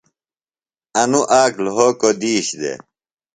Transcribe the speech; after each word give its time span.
انوۡ 1.01 1.27
آک 1.41 1.53
لھوکوۡ 1.63 2.15
دِیش 2.21 2.47
دےۡ 2.59 2.77